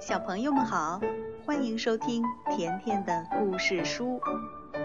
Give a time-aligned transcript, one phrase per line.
[0.00, 0.98] 小朋友们好，
[1.44, 4.18] 欢迎收听甜甜的故事书，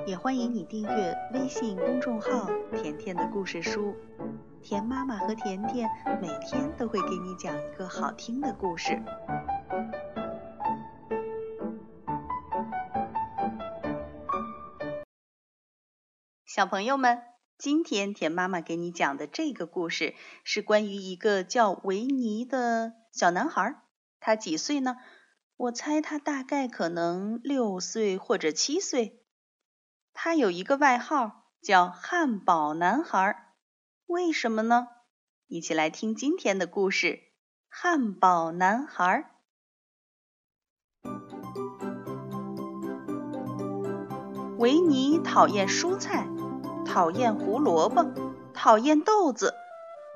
[0.05, 3.95] 也欢迎你订阅微信公众号“甜甜的故事书”。
[4.61, 5.89] 甜妈妈和甜甜
[6.21, 9.01] 每天都会给你讲一个好听的故事。
[16.45, 17.21] 小朋友们，
[17.57, 20.13] 今天甜妈妈给你讲的这个故事
[20.43, 23.81] 是关于一个叫维尼的小男孩。
[24.25, 24.97] 他几岁呢？
[25.55, 29.23] 我猜他大概可能六岁或者七岁。
[30.13, 33.53] 他有一个外号叫汉堡男孩，
[34.07, 34.87] 为什么呢？
[35.45, 37.07] 一起来听今天的故事
[37.69, 39.29] 《汉堡男孩》。
[44.57, 46.27] 维尼讨厌蔬菜，
[46.83, 48.03] 讨厌胡萝卜，
[48.55, 49.53] 讨厌豆子。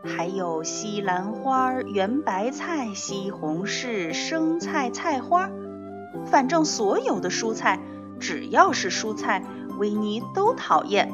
[0.03, 5.49] 还有西兰花、圆白菜、西红柿、生菜、菜花，
[6.25, 7.79] 反正所有的蔬菜，
[8.19, 9.43] 只要是蔬菜，
[9.77, 11.13] 维尼都讨厌。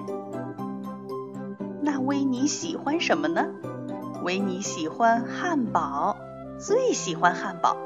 [1.81, 3.47] 那维尼喜欢什么呢？
[4.23, 6.17] 维尼喜欢汉堡，
[6.57, 7.77] 最喜欢汉堡。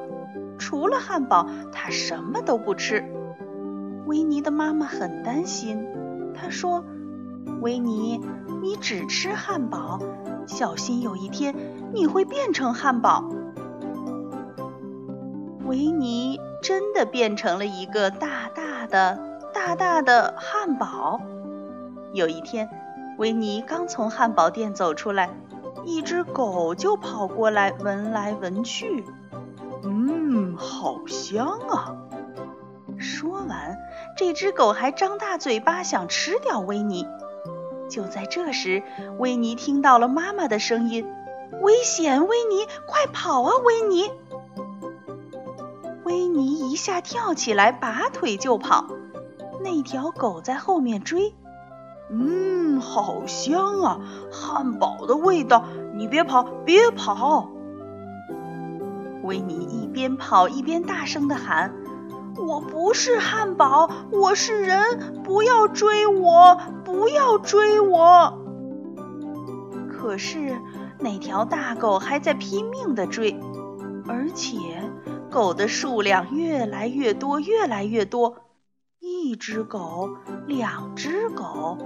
[0.58, 3.04] 除了汉堡，他什么都不吃。
[4.06, 5.86] 维尼的妈妈很担心，
[6.34, 6.84] 她说
[7.62, 8.20] ：“维尼，
[8.62, 10.00] 你只吃汉堡。”
[10.48, 11.56] 小心有一天
[11.94, 13.30] 你会变成汉堡。
[15.66, 19.20] 维尼真的变成了一个大大的、
[19.54, 21.22] 大大的汉堡。
[22.14, 22.68] 有一天，
[23.20, 25.30] 维尼刚从汉堡店走出来，
[25.86, 29.06] 一只狗就跑过来闻来闻去。
[29.84, 31.96] 嗯，好香啊！
[32.98, 33.78] 说完，
[34.18, 37.06] 这只狗还张大嘴巴想吃掉维尼。
[37.90, 38.84] 就在这时，
[39.18, 41.06] 维尼听到了妈妈的声音
[41.62, 44.12] ：“危险，维尼，快跑啊，维尼！”
[46.06, 48.86] 维尼一下跳起来，拔腿就跑。
[49.62, 51.34] 那条狗在后面追。
[52.12, 54.00] 嗯，好香啊，
[54.32, 55.66] 汉堡的味道！
[55.94, 57.50] 你别跑，别跑！
[59.24, 61.74] 维尼一边跑一边大声的喊。
[62.46, 65.22] 我不是汉堡，我是人！
[65.24, 68.40] 不要追我，不要追我！
[69.92, 70.58] 可是
[71.00, 73.38] 那条大狗还在拼命的追，
[74.08, 74.58] 而且
[75.30, 78.38] 狗的数量越来越多，越来越多。
[79.00, 80.10] 一只狗，
[80.48, 81.78] 两只狗，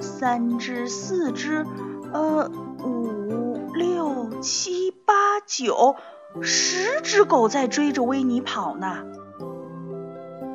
[0.00, 1.66] 三只，四只，
[2.12, 2.50] 呃，
[2.82, 5.96] 五六七八九，
[6.40, 9.04] 十只狗在追着维尼跑呢。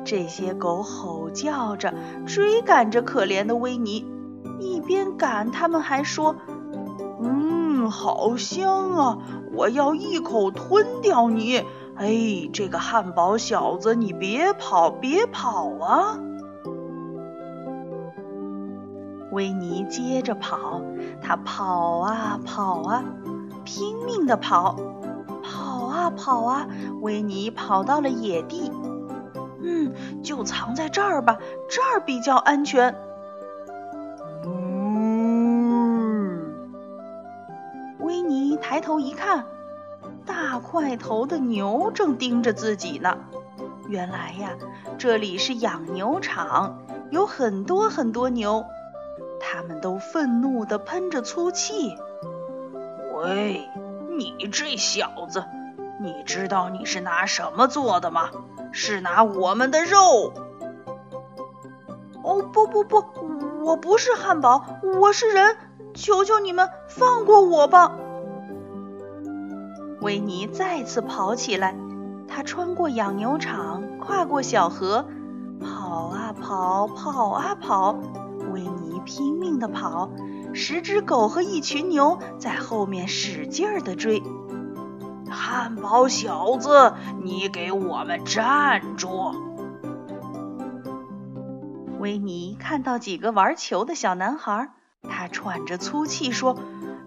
[0.04, 1.94] 这些狗吼叫着，
[2.26, 4.06] 追赶着可怜的维尼，
[4.60, 6.36] 一边赶，他们还说
[7.22, 9.18] ：“嗯，好香啊！
[9.54, 11.64] 我要一口吞掉你！
[11.96, 16.18] 哎，这个汉堡小子，你别跑，别跑啊！”
[19.32, 20.82] 维尼接着跑，
[21.22, 23.02] 他跑啊跑啊，
[23.64, 24.76] 拼命的跑，
[25.42, 26.68] 跑啊跑啊，
[27.00, 28.70] 维尼跑到了野地。
[29.64, 31.38] 嗯，就藏在这儿吧，
[31.70, 32.94] 这儿比较安全。
[34.44, 35.70] 嗯，
[38.00, 39.46] 维尼抬头一看，
[40.26, 43.16] 大块头的牛正盯着自己呢。
[43.88, 44.50] 原来呀，
[44.98, 46.78] 这里是养牛场，
[47.10, 48.66] 有很多很多牛，
[49.40, 51.96] 它们都愤怒地喷着粗气。
[53.14, 53.66] 喂，
[54.18, 55.44] 你这小子，
[56.04, 58.28] 你知道你是拿什么做的吗？
[58.72, 60.34] 是拿我们的肉？
[62.22, 63.02] 哦不不不，
[63.62, 64.66] 我不是汉堡，
[65.00, 65.56] 我是人，
[65.94, 67.92] 求求你们放过我吧！
[70.02, 71.74] 维尼再次跑起来，
[72.28, 75.06] 他穿过养牛场，跨过小河，
[75.58, 77.96] 跑啊跑，跑啊跑，
[78.52, 80.10] 维尼拼命的跑，
[80.52, 84.22] 十只狗和一群牛在后面使劲儿的追。
[85.30, 89.34] 汉堡小子，你给我们站住！
[91.98, 94.70] 维尼看到几个玩球的小男孩，
[95.08, 96.56] 他喘着粗气说：“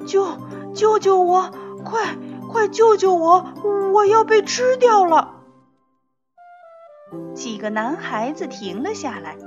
[0.07, 0.37] 救
[0.73, 1.51] 救救我！
[1.85, 2.15] 快
[2.49, 3.45] 快救救我！
[3.93, 5.35] 我要被吃掉了！”
[7.35, 9.37] 几个男孩子停了下来，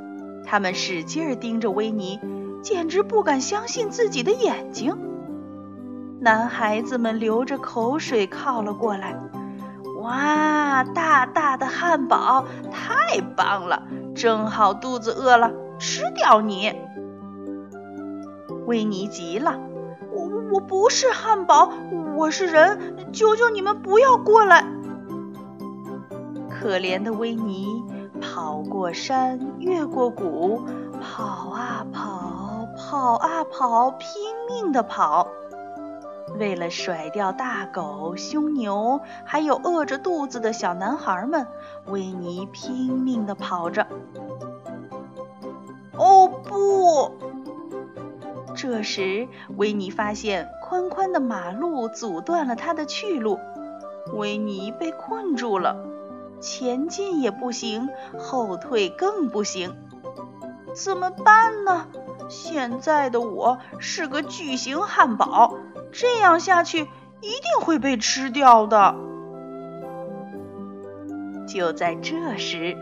[0.46, 2.20] 他们使劲盯着维尼，
[2.62, 5.09] 简直不敢相信自己的眼睛。
[6.22, 9.18] 男孩子们流着口水靠了过来。
[10.02, 13.82] 哇，大大的汉堡，太棒了！
[14.14, 16.74] 正好肚子饿了，吃掉你！
[18.66, 19.58] 维尼急了，
[20.12, 21.70] 我我不是汉堡，
[22.14, 22.78] 我是人，
[23.14, 24.66] 求求你们不要过来！
[26.50, 27.82] 可怜的维尼
[28.20, 30.62] 跑过山，越过谷，
[31.00, 34.08] 跑啊跑，跑啊跑，拼
[34.48, 35.26] 命地跑。
[36.40, 41.46] 为了甩掉大狗、凶牛，还有饿着肚子的小男孩们，
[41.84, 43.86] 维尼拼命地跑着。
[45.98, 47.12] 哦不！
[48.54, 49.28] 这时，
[49.58, 53.38] 维尼发现宽宽的马路阻断了他的去路，
[54.14, 55.76] 维尼被困住了，
[56.40, 59.76] 前进也不行，后退更不行，
[60.74, 61.86] 怎么办呢？
[62.30, 65.58] 现在的我是个巨型汉堡。
[65.92, 66.80] 这样下去
[67.20, 68.94] 一定会被吃掉的。
[71.46, 72.76] 就在这时，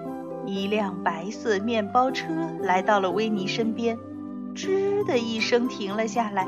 [0.44, 2.26] 一辆白色面包车
[2.60, 3.98] 来到了维尼身边，
[4.54, 6.46] 吱的一声停了下来，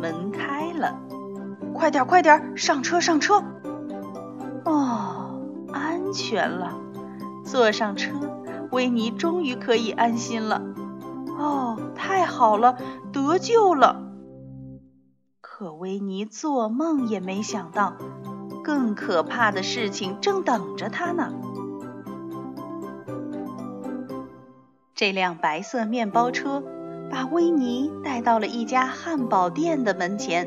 [0.00, 0.98] 门开了，
[1.74, 3.42] 快点快点上车上车！
[4.64, 5.40] 哦，
[5.72, 6.72] 安全了，
[7.44, 8.12] 坐上车，
[8.70, 10.62] 维尼终于可以安心了。
[11.38, 12.76] 哦，太好了，
[13.12, 14.09] 得救了。
[15.42, 17.94] 可维尼做梦也没想到，
[18.62, 21.32] 更可怕的事情正等着他呢。
[24.94, 26.62] 这辆白色面包车
[27.10, 30.46] 把维尼带到了一家汉堡店的门前，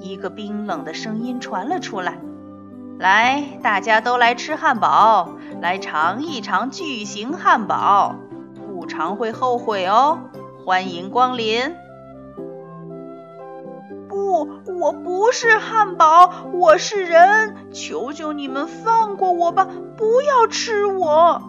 [0.00, 2.18] 一个冰冷的声音传了出来
[2.98, 8.16] ：“来，大家都来吃汉堡，来尝一尝巨型汉堡，
[8.66, 10.18] 不尝会后悔哦！
[10.64, 11.72] 欢迎光临。”
[14.44, 19.66] 我不是汉堡，我是人，求求你们放过我吧，
[19.96, 21.42] 不要吃我！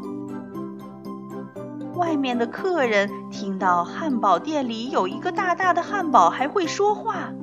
[1.95, 7.33] 外面的客人听到汉堡店里有一个大大的汉堡还会说话，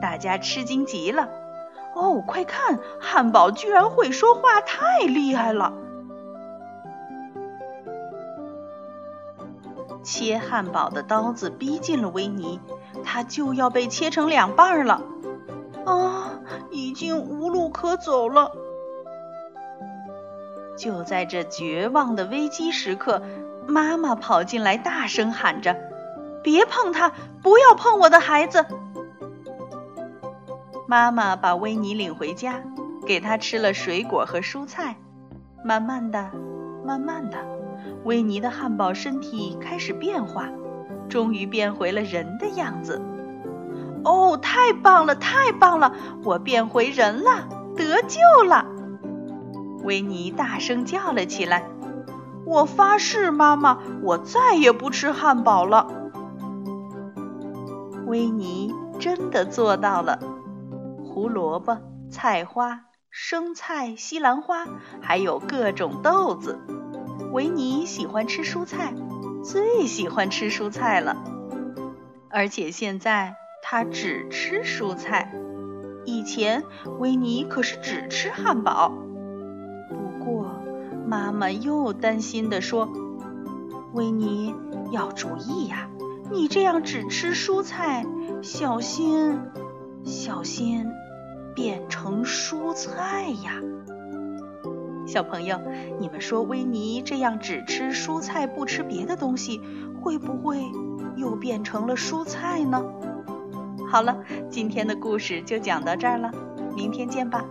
[0.00, 1.28] 大家吃惊极了。
[1.94, 5.72] 哦，快看，汉堡居然会说话，太厉害了！
[10.02, 12.60] 切汉堡的刀子逼近了维尼，
[13.02, 15.02] 他就要被切成两半了。
[15.84, 18.52] 啊，已经无路可走了！
[20.76, 23.22] 就在这绝望的危机时刻，
[23.66, 25.76] 妈妈跑进来，大声喊着
[26.42, 27.12] ：“别碰他，
[27.42, 28.64] 不要碰我的孩子！”
[30.88, 32.62] 妈妈把维尼领回家，
[33.06, 34.96] 给他吃了水果和蔬菜。
[35.64, 36.30] 慢慢的，
[36.84, 37.38] 慢慢的，
[38.04, 40.48] 维尼的汉堡身体开始变化，
[41.08, 43.00] 终于变回了人的样子。
[44.04, 45.94] 哦，太棒了，太棒了！
[46.22, 48.66] 我变回人了，得救了！
[49.82, 51.68] 维尼大声叫了起来。
[52.46, 55.86] 我发誓，妈妈，我再也不吃汉堡了。
[58.06, 60.18] 维尼真的做到了。
[61.06, 61.78] 胡萝卜、
[62.10, 64.66] 菜花、生菜、西兰花，
[65.00, 66.58] 还有各种豆子。
[67.32, 68.92] 维尼喜欢吃蔬菜，
[69.44, 71.22] 最喜欢吃蔬菜了。
[72.30, 73.36] 而且现在。
[73.66, 75.32] 他只吃蔬菜，
[76.04, 76.62] 以前
[76.98, 78.92] 维尼可是只吃汉堡。
[79.88, 80.60] 不过
[81.08, 82.90] 妈妈又担心地说
[83.94, 84.54] ：“维尼
[84.92, 85.88] 要注意呀，
[86.30, 88.04] 你这样只吃蔬菜，
[88.42, 89.40] 小心，
[90.04, 90.86] 小心
[91.54, 93.62] 变成蔬菜呀！”
[95.06, 95.60] 小朋友，
[96.00, 99.60] 你们说维尼这样只吃蔬菜不吃别的东西，
[100.00, 100.62] 会不会
[101.16, 102.82] 又变成了蔬菜呢？
[103.90, 104.16] 好了，
[104.50, 106.32] 今天的故事就讲到这儿了，
[106.74, 107.44] 明天见吧。